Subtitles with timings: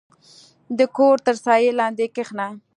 [0.77, 2.47] •د کور تر سایې لاندې کښېنه.